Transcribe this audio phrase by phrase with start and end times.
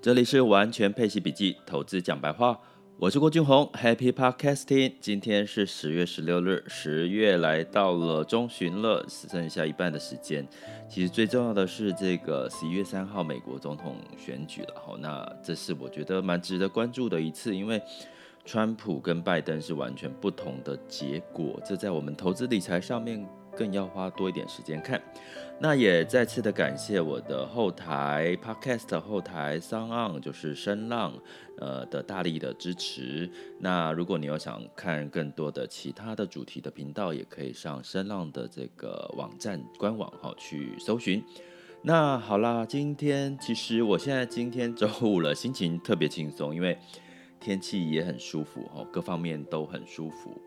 [0.00, 2.56] 这里是完全配息笔记，投资讲白话，
[2.98, 4.92] 我是郭俊宏，Happy Podcasting。
[5.00, 10.46] 今天是十月十六日，十月来到了中旬了，只剩下一半的时间。
[10.88, 17.82] 其实最重要的是这个十一月三号美国总统选举了，哈，那这是我觉得蛮值得关注的一次，因为
[18.44, 23.26] 川普跟拜登是完全不同的结果，这在我们投资理财上面。
[23.58, 25.02] 更要花多一点时间看，
[25.58, 31.12] 那也再次的感谢我的后台 Podcast 后台 SoundOn 就是声浪，
[31.58, 33.28] 呃的大力的支持。
[33.58, 41.20] 那如果你有想看更多的其他的主题的频道，也可以上声浪的这个网站官网哈去搜寻。
[41.82, 46.78] 那好啦，今天其实我现在今天周五了，心情特别轻松，因为
[47.40, 50.40] 天气也很舒服哈，各方面都很舒服。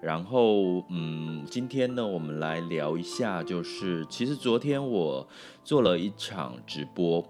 [0.00, 5.28] 然后，嗯，今天呢，我们来聊一下，就是其实昨天我
[5.64, 7.26] 做了一场直播，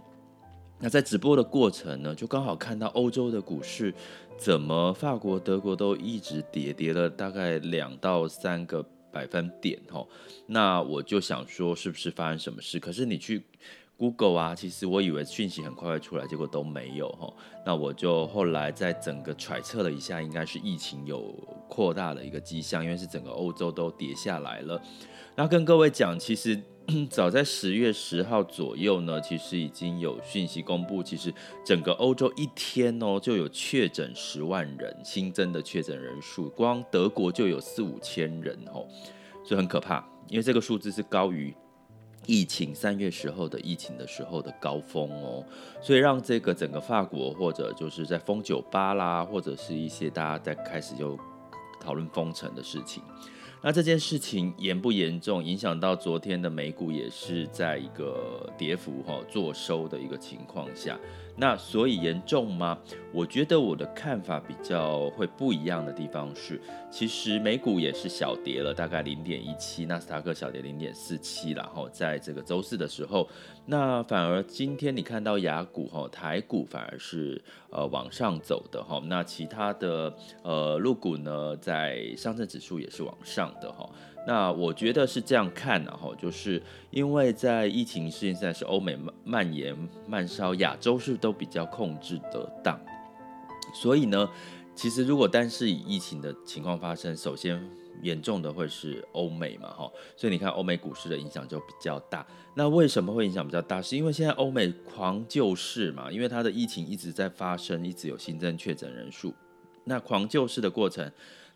[0.78, 3.94] 那在直播的过程呢，就刚好看到欧洲的股市
[4.36, 10.08] 怎么法国、德国都一直跌，跌了大概两到三个百分点，吼，
[10.46, 12.78] 那我就想说，是不是发生什么事？
[12.78, 13.42] 可是你去。
[13.98, 17.28] Google 啊，其实我以为讯息很快会出来，结果都没有哈。
[17.66, 21.34] 那我就后来在整个揣测了一下，应该是疫情有
[21.68, 24.80] 扩大的一个迹象，因为是整个欧洲都跌下来了。
[25.34, 26.60] 那跟各位讲，其实
[27.10, 31.34] 早在十月十号左右呢，其实已经有讯息公布，其实
[31.66, 38.86] 整个欧洲一天哦就有确诊十万人新增的确诊人数，光德国就有四五千人哦，
[39.44, 41.52] 所以很可怕，因为这个数字是高于。
[42.28, 45.42] 疫情三月时候的疫情的时候的高峰哦，
[45.80, 51.18] 所以让这个整个法国或者就是在封酒吧啦，或者是一些大家在开始就
[51.80, 53.02] 讨论封城的事情。
[53.62, 61.00] 那这件事情严不严重，影响到昨天的美股也是在一个跌幅哈做收的一个情况下。
[61.40, 62.76] 那所以严重吗？
[63.12, 73.28] 我觉得我的看法比较会不一样的地方是，其实美股也是小跌了大概零点一七，纳斯达克小跌零点四七，然后在这个周四的时候，
[73.66, 77.40] 那反而今天你看到雅股哈台股反而是
[77.70, 83.88] 呃往上走的哈，那其他的呃陆股呢，在上证指数也是往上的哈。
[84.28, 88.94] 那我觉得是这样看的哈，就是因为在疫情现在是欧美
[89.24, 89.74] 蔓延
[90.06, 92.78] 慢烧，亚洲是都比较控制得当，
[93.72, 94.28] 所以呢，
[94.74, 97.58] 其实如果单是以疫情的情况发生，首先
[98.02, 102.26] 严重的会是欧美嘛哈，所以你看欧美股市的影响就比较大。
[102.52, 103.80] 那为什么会影响比较大？
[103.80, 109.32] 是因为现在欧美狂救市嘛，因为它的疫情一直在发生，一直有新增确诊人数，
[109.84, 111.10] 那狂救市的过程。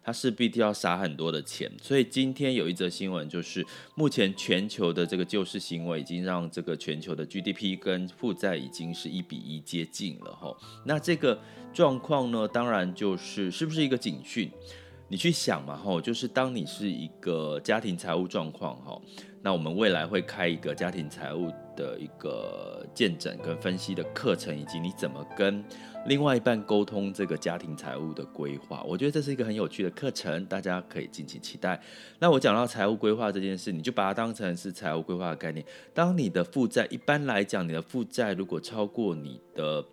[0.05, 3.65] 它势必就要撒很多的钱，所以今天有一则新闻，就是
[3.95, 10.57] 目前全球的这个救市行为已经让这个全球的 GDP 跟负债已经是一比一接近了哈。
[10.85, 11.39] 那这个
[11.73, 14.51] 状况呢，当然就是是不是一个警讯？
[15.13, 18.99] 你去想嘛哈，就是当你是一个家庭财务状况哈。
[19.43, 25.63] 那我们未来会开一个家庭财务的一个见证跟分析的课程，以及你怎么跟
[26.07, 28.83] 另外一半沟通这个家庭财务的规划。
[28.85, 31.79] 我觉得这是一个很有趣的课程，大家可以敬请期待。
[32.19, 35.63] 那我讲到财务规划这件事，你就把它当成是财务规划的概念。
[35.93, 39.85] 当你的负债，一般来讲，你的负债如果超过你的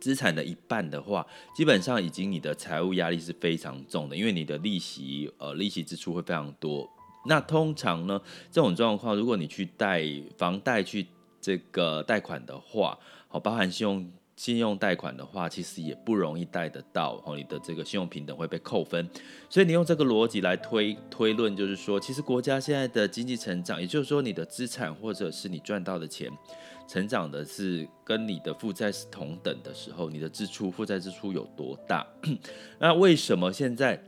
[0.00, 6.88] 资产的一半的话，基本上已经你的财务压力是非常重的，因为你的利息，呃，利息支出会非常多。
[7.26, 10.04] 那通常呢，这种状况，如果你去贷
[10.36, 11.06] 房贷去
[11.40, 19.10] 这个贷款的话，好，包含信用信用贷款的话，其实也不容易贷得到，哦，你的这个信用平等会被扣分。
[19.50, 26.30] 所以你用这个逻辑来推推论，就是说，其实国家现在的经济成长，也就是说你的资产或者是你赚到的钱，
[26.86, 32.06] 成长的是跟你的负债是同等的时候，你的支出负债支出有多大？
[32.78, 34.00] 那为什么现在？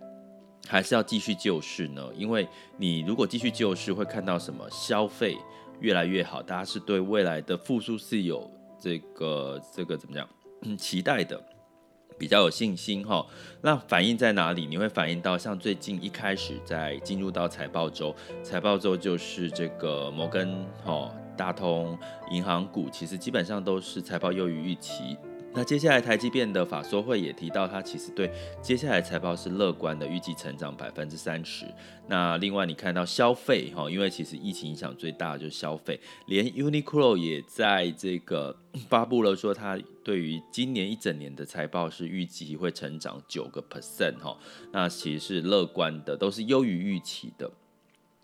[0.68, 2.06] 还是要继续救市呢？
[2.14, 4.64] 因为你如果继续救市，会看到什么？
[4.70, 5.36] 消费
[5.80, 8.48] 越来越好，大家是对未来的复苏是有
[8.80, 10.76] 这个这个怎么讲？
[10.76, 11.41] 期待的，
[12.18, 13.24] 比较有信心哈。
[13.60, 14.66] 那反映在哪里？
[14.66, 21.98] 你会反映到像最近一开始在进入到财报周，财报周就是这个摩根哈、大通
[22.30, 25.16] 银行股，其实基本上都是财报优于预期。
[25.52, 28.30] 那接下来台积电的法说会也提到，它其实对
[28.62, 31.66] 接下来财报是乐观的，预计成长百分之三十。
[32.06, 38.56] 那另外你看到消费哈，因为其实疫情影响最大的就是消费，连 Uniqlo 也在这个
[38.88, 44.38] 发布了说，它对于今年一整年的财报是预计会成长九个 percent 哈，
[44.72, 47.50] 那其实是乐观的，都是优于预期的。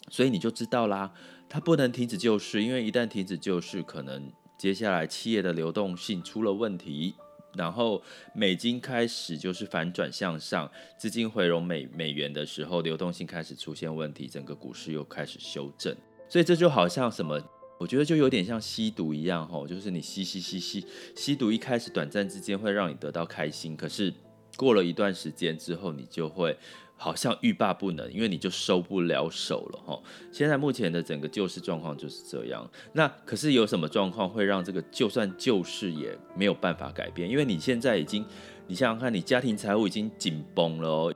[0.09, 1.13] 所以你就知道啦，
[1.49, 4.31] 它不能停止救市，因为一旦停止救市，可能。
[4.59, 7.15] 接下来企业的流动性出了问题，
[7.55, 8.03] 然后
[8.35, 15.95] 美金开始就是反转向上，资金回笼美美元的时候，流动性开始出现问题，整个股市又开始修正。
[16.29, 17.41] 所以这就好像什么？
[17.79, 24.13] 我觉得就有点像吸毒一样，吼，就是你吸吸吸吸，吸毒一开始短暂之间会让你得到开心，可是
[24.57, 26.57] 过了一段时间之后，你就会。
[26.97, 30.03] 好像欲罢不能，因为你就收不了手了哈。
[30.33, 32.69] 现在目前的整个救市状况就是这样。
[32.93, 37.29] 那可是有什么状况会让这个就算救市也没有办法改变？
[37.29, 38.25] 因为你现在已经，
[38.67, 41.15] 你想想看，你家庭财务已经紧绷了哦。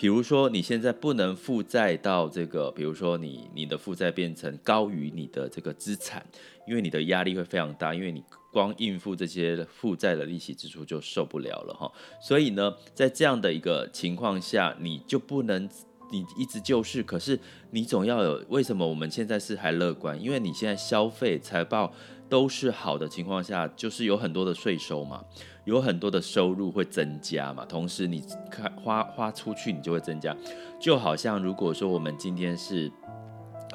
[0.00, 6.24] 比如说你现在不能负债到这个，比如说你你的负债变成高于你的这个资产，
[6.66, 8.24] 因为你的压力会非常大，因为你。
[8.52, 11.88] 光应付这些负债的利息支出就受不了了哈，
[12.20, 15.68] 所以呢，在这样的一个情况下，你就不能
[16.10, 17.38] 你一直就是，可是
[17.70, 18.44] 你总要有。
[18.48, 20.20] 为什么我们现在是还乐观？
[20.20, 21.92] 因为你现在消费财报
[22.28, 25.24] 都是好的情况下，就是有很多的税收嘛，
[25.64, 30.36] 有很多的收入会增加嘛，同时你开花花出去，你就会增加。
[30.80, 32.90] 就好像如果说我们今天是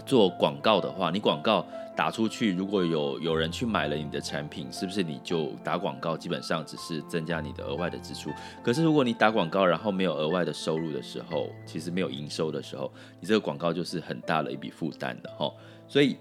[0.05, 1.65] 做广告的话，你广告。
[1.95, 8.29] 打出去，如果有有人去买了你的产品，是不是你就打广告，基本上只是增加你的额外的支出？
[8.61, 15.49] 可是如果你打广告，然后没有额外的收入的时候，其实没有营收的时候，你这个广告就是很大的一笔负担的哈。
[15.87, 16.17] 所以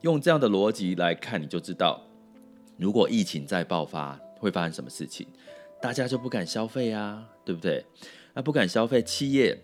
[0.00, 2.00] 用这样的逻辑来看，你就知道，
[2.78, 5.26] 如果疫情再爆发，会发生什么事情？
[5.82, 7.84] 大家就不敢消费啊，对不对？
[8.32, 9.58] 那不敢消费，企业。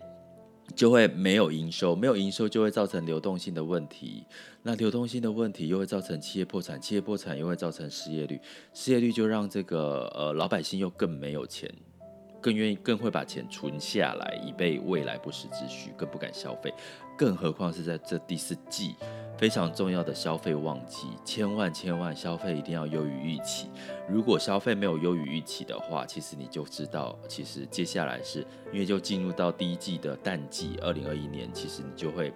[0.75, 4.25] 就会没有营收，没有营收就会造成流动性的问题，
[4.63, 8.39] 那流动性的问题又会造成企业破产，企业破产又会造成失业率，
[8.73, 11.73] 失业率就让这个呃老百姓又更没有钱，
[12.41, 16.73] 更愿意更会把钱存下来，以备未来不时之需，更不敢消费，
[17.17, 18.95] 更何况是在这第四季。
[19.37, 23.69] 非常重要的消费旺季，千万千万消费一定要优于预期。
[24.09, 32.33] 如果消费没有优于预期的话，其实你就知道，其实接下来是因为就进入到第一季的淡季，二零二一年，其实你就会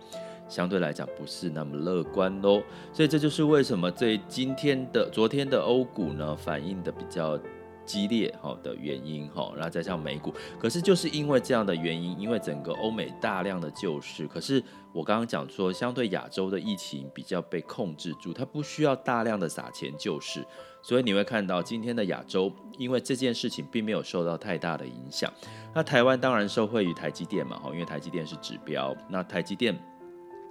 [0.48, 2.62] 相对来讲不是那么乐观喽。
[2.94, 7.40] 所以这就是为什么这今天的、昨天的欧股呢，反应的比较。
[7.86, 14.64] 激烈哈的原因哈，然后再像美股，可是就是因为这样的原因，因为整个欧美大量的救市，可是
[14.94, 20.46] 我刚刚讲说，相对亚洲的疫情比较被控制住，它不需要大量的撒钱救市，
[20.82, 25.32] 所以你会看到今天的亚洲，因为这件事情并没有受到太大的影响。
[25.74, 29.78] 那台湾当然受惠于台积电嘛，哈，因为台积电是指标，那台积电。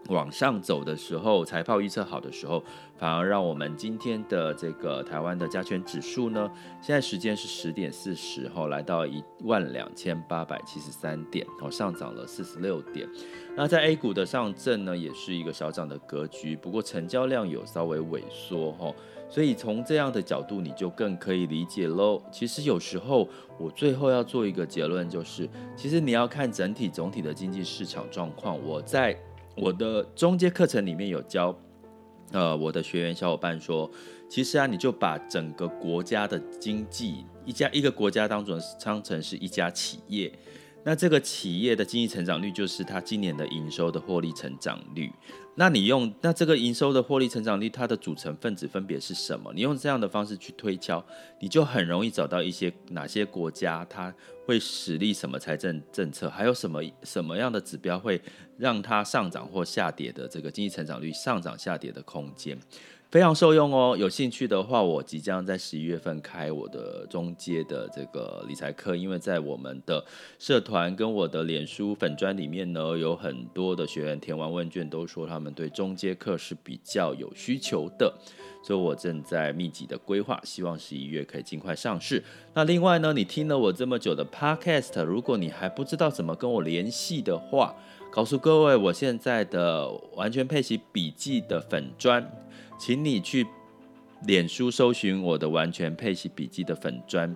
[0.09, 2.63] 往上走的时候，财报预测好的时候，
[2.99, 6.51] 反而让我们今天的这个台湾的加权指数呢，
[6.81, 13.09] 现在时间是十点四十，后来到一万两千八百七十三点，哦，上涨了四十六点。
[13.55, 18.93] 那在 A 股的上证呢，也是一个小涨的格局，不过成交量有稍微萎缩，哈，
[19.29, 22.21] 所以从这样的角度，你就更可以理解喽。
[22.33, 28.59] 其实有时候我最后要做一个结论，就是其实你要看整体总体的经济市场状况。
[28.65, 29.17] 我在
[29.57, 31.55] 我的中阶课程里面有教，
[32.33, 33.91] 呃，我的学员小伙伴说，
[34.29, 40.33] 其实啊，你就把整个国家的经济，一家一个国家当中当成是一家企业。
[40.83, 45.13] 那这个企业的经济成长率就是它今年的营收的获利成长率。
[45.55, 49.53] 那你用那这个营收的获利成长率，它的组成分子分别是什么？
[49.55, 51.05] 你用这样的方式去推敲，
[51.39, 54.15] 你就很容易找到一些哪些国家它
[54.51, 58.21] 会使力什么财政政策，还有什么什么样的指标会
[58.59, 62.59] 让它上涨或下跌的这个经济成长率上涨下跌的空间。
[63.11, 63.97] 非常受用哦！
[63.99, 70.05] 有兴趣的话，我即将在十一月份开我的中阶的这个理财课，因为在我们的
[70.39, 78.15] 社团跟我的脸书粉专里面呢，有很多的学员填完问卷都说他们对中阶课是比较有需求的，
[78.63, 82.23] 所以我正在密集的规划，希望十一月可以尽快上市。
[82.55, 87.75] 那另外呢，你听了我这么久的 Podcast，如果你还不知道怎么跟我联系的话，
[88.11, 92.31] 告诉各位，我现在的完全配奇笔记的粉砖。
[92.79, 93.47] 请你去
[94.27, 97.35] 脸书搜寻我的完全配奇笔记的粉砖，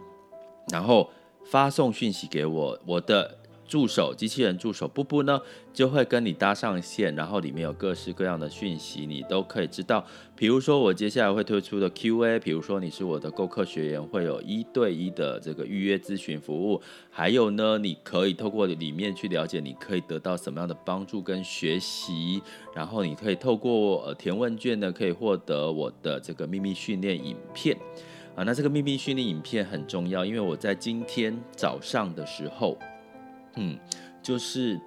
[0.72, 1.10] 然后
[1.44, 3.38] 发送讯息给我，我的。
[3.66, 5.40] 助手机器人助手布布呢，
[5.72, 10.04] 就会跟你搭上线，然后里面有各式各样的讯息，你都可以知道。
[10.36, 16.80] 比如说我接下来会推出的 QA，比如说你是我的购课学员，会有一对一的这个预约咨询服务。
[17.10, 22.42] 还有呢，你可以透过里面去了解，你可以得到什么样的帮助跟学习。
[22.74, 27.76] 然后你可以透过呃填问卷呢，可以获得我的这个秘密训练影片
[28.34, 28.42] 啊。
[28.42, 32.76] 那这个秘密训练影片很重要，因为我在今天早上的时候。
[33.56, 33.78] 嗯，
[34.22, 34.80] 就是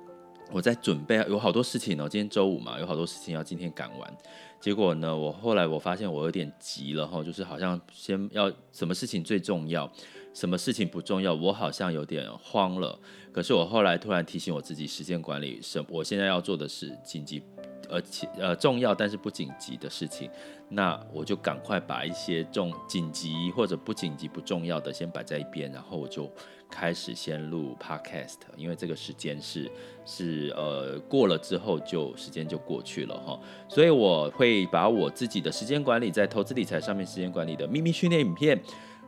[0.52, 2.08] 我在准备，有好多事情哦。
[2.10, 4.18] 今天周五嘛，有好多事情要今天赶完。
[4.60, 9.92] 结果呢，我后来我发现我有点急了哈，就是好像先要什么事情最重要，
[10.34, 13.00] 什么事情不重要，我好像有点慌了。
[13.32, 17.44] 可是我后来突然提醒我自己，时间管理是我现在要做的是紧急。
[17.90, 20.30] 而且呃重要但是不紧急的事情，
[20.68, 26.30] 那我就赶快把一些重紧急或者不紧急不重要的先摆在一边，然后我就
[26.70, 29.70] 开始先录 podcast，因为这个时间是
[30.06, 38.62] 是呃过了之后就时间就过去了哈，所以我会把我自己的时间管理在投资理财上面时间管理的秘密训练影片，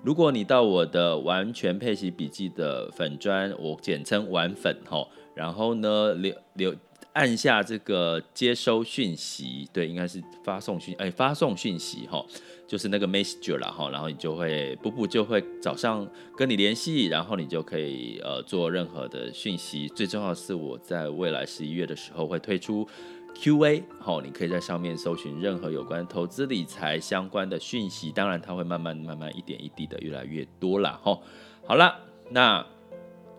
[0.04, 6.76] 如果你到我的完全配习笔记的粉砖，我简称玩粉哈，然后呢留留。
[7.14, 12.24] 按下这个接收讯息，对，应该是发送讯，哎，发送讯息哈，
[12.68, 19.88] 就是那个 messenger 啦哈，然后你就会，布布就会早上跟你联系，然后你就可以呃做任何的讯息。
[19.90, 22.88] 最重要的是，我在未来十一月的时候会推出
[23.36, 31.20] QA，好，你可以在上面搜寻任何有关投资理财相关的讯息，当然它会慢慢慢慢一点一滴的越来越多啦哈。
[31.66, 32.66] 好了，那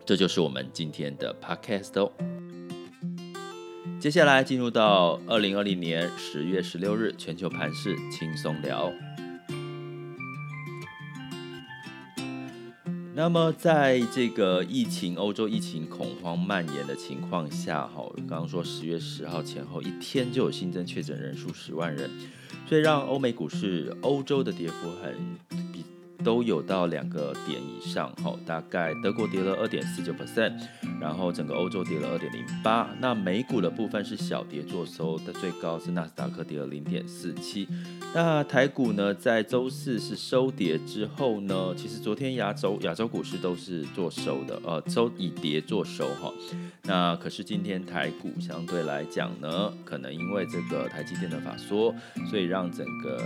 [0.04, 2.10] 这就是我们今天的 podcast 哦。
[4.00, 8.90] 接下来进入到二零二零年十月十六日全球盘势轻松聊。
[13.14, 22.08] 那么，在这个疫情欧洲疫情恐慌蔓延的情况下，哈，刚刚说十月十号前后一天就有新增确诊人数十万人，
[22.66, 25.69] 所以让欧美股市欧洲的跌幅很。
[26.22, 30.52] 都有到两个点以上，好，大概德国跌了二点四九 percent，
[31.00, 32.88] 然后整个欧洲跌了二点零八。
[33.00, 37.66] 那美股的部分是小跌作收的，最高是纳斯达克跌了零点四七。
[38.14, 46.32] 那台股呢，在周四是收跌之后呢，其实昨天亚洲亚洲股市都是做收的，呃，周以跌做收，哈。
[46.82, 51.94] 那可是今天台股相对来讲呢，可能因为这个台积电的法说，
[52.28, 53.22] 所以让整个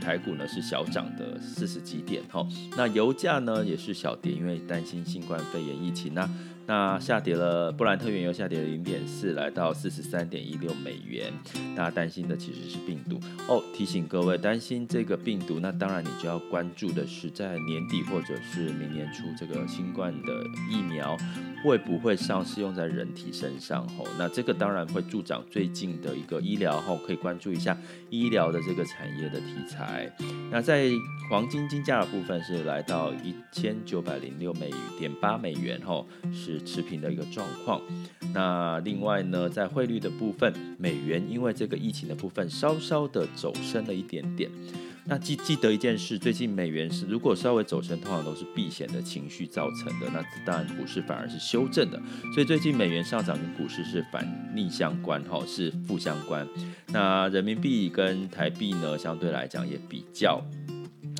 [0.00, 2.13] 台股呢是小涨的四十几点。
[2.28, 6.28] 好，那油价呢也是小跌，因为担心新冠肺炎疫情呢。
[6.66, 11.30] 那下跌了，布兰特原油下跌了零点四，来到四十三点一六美元。
[11.76, 13.62] 大家担心的其实是病毒哦。
[13.74, 21.14] 提醒各位，担心这个病毒，那当然你就要关注的是在年底或者是明年初，这个新冠的疫苗
[21.62, 23.86] 会不会上市用在人体身上？
[23.90, 27.76] 吼，那这个当然会助长最近的一个医疗，吼，可以关注一下
[28.08, 30.10] 医疗的这个产业的题材。
[30.50, 30.88] 那在
[31.28, 36.53] 黄金金价的部分是来到一千九百零六美点八美元，吼，是。
[36.60, 37.80] 持平的一个状况。
[38.32, 44.50] 那另外呢，在汇率的部分，美元因为这个疫情的部分稍稍的走升了一点点。
[45.06, 50.08] 那记记得一件事，最近美元是如果稍微走升，通常都是避险的情绪造成的。
[50.10, 52.00] 那当然股市反而是修正的。
[52.32, 56.48] 所以最近美元上涨跟股市是反逆相关，哈，是负相关。
[56.88, 60.42] 那人民币跟台币呢，相对来讲也比较。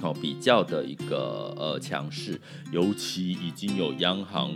[0.00, 2.41] 好，比较的一个呃强势，
[2.73, 4.50] 尤其已经有央行。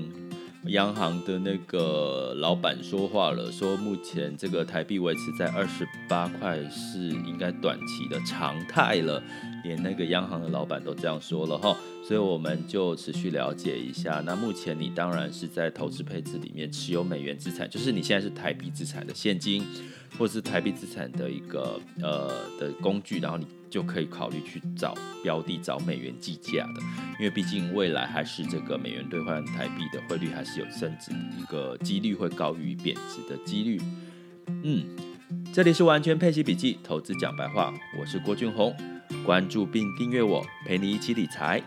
[0.69, 9.23] 央行的那个老板说话了，说目前这个台币维持在二十八块是应该短期的常态了，
[9.69, 14.23] 连那个央行的老板都这样说了哈，所以我们就持续了解一下。
[14.25, 19.63] 那目前你当然是在投资配置里面持有美元资产，就是你现在是台币资产的现金，
[20.19, 23.47] 或是台币资产的一个呃的工具，然后你。
[23.71, 26.81] 就可以考虑去找标的，找美元计价的，
[27.19, 33.79] 因为毕竟未来还是这个美元兑换台币的汇率还是有升值一个几率会高于贬值的几率。
[34.63, 34.87] 嗯，
[35.53, 37.71] 这里是完全配息笔记投资讲白话，
[38.01, 38.75] 我是郭俊宏，
[39.25, 41.63] 关注并订阅我，陪你一起理财。